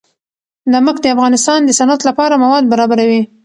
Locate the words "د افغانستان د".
1.01-1.69